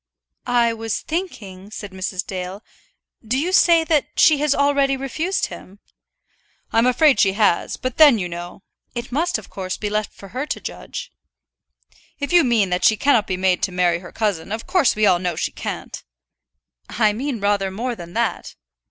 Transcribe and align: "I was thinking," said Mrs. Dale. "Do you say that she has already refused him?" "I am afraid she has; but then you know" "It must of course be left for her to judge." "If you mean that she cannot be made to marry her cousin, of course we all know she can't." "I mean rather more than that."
"I 0.47 0.73
was 0.73 1.01
thinking," 1.01 1.69
said 1.69 1.91
Mrs. 1.91 2.25
Dale. 2.25 2.63
"Do 3.23 3.37
you 3.37 3.51
say 3.51 3.83
that 3.83 4.07
she 4.19 4.39
has 4.39 4.55
already 4.55 4.97
refused 4.97 5.45
him?" 5.45 5.77
"I 6.73 6.79
am 6.79 6.87
afraid 6.87 7.19
she 7.19 7.33
has; 7.33 7.77
but 7.77 7.97
then 7.97 8.17
you 8.17 8.27
know" 8.27 8.63
"It 8.95 9.11
must 9.11 9.37
of 9.37 9.51
course 9.51 9.77
be 9.77 9.91
left 9.91 10.11
for 10.11 10.29
her 10.29 10.47
to 10.47 10.59
judge." 10.59 11.11
"If 12.19 12.33
you 12.33 12.43
mean 12.43 12.71
that 12.71 12.83
she 12.83 12.97
cannot 12.97 13.27
be 13.27 13.37
made 13.37 13.61
to 13.61 13.71
marry 13.71 13.99
her 13.99 14.11
cousin, 14.11 14.51
of 14.51 14.65
course 14.65 14.95
we 14.95 15.05
all 15.05 15.19
know 15.19 15.35
she 15.35 15.51
can't." 15.51 16.03
"I 16.89 17.13
mean 17.13 17.39
rather 17.39 17.69
more 17.69 17.93
than 17.93 18.13
that." 18.13 18.55